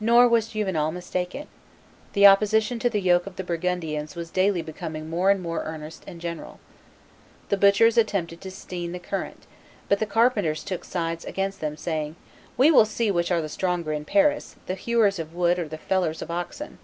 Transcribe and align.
Nor 0.00 0.28
was 0.28 0.48
Juvenal 0.48 0.90
mistaken. 0.92 1.46
The 2.14 2.26
opposition 2.26 2.78
to 2.78 2.88
the 2.88 3.02
yoke 3.02 3.26
of 3.26 3.36
the 3.36 3.44
Burgundians 3.44 4.16
was 4.16 4.30
daily 4.30 4.62
becoming 4.62 5.10
more 5.10 5.28
and 5.30 5.42
more 5.42 5.62
earnest 5.64 6.04
and 6.06 6.22
general. 6.22 6.58
The 7.50 7.58
butchers 7.58 7.98
attempted 7.98 8.40
to 8.40 8.50
stein 8.50 8.92
the 8.92 8.98
current; 8.98 9.42
but 9.90 9.98
the 9.98 10.06
carpenters 10.06 10.64
took 10.64 10.84
sides 10.86 11.26
against 11.26 11.60
them, 11.60 11.76
saying, 11.76 12.16
"We 12.56 12.70
will 12.70 12.86
see 12.86 13.10
which 13.10 13.30
are 13.30 13.42
the 13.42 13.48
stronger 13.50 13.92
in 13.92 14.06
Paris, 14.06 14.56
the 14.64 14.74
hewers 14.74 15.18
of 15.18 15.34
wood 15.34 15.58
or 15.58 15.68
the 15.68 15.76
fellers 15.76 16.22
of 16.22 16.30
oxen." 16.30 16.78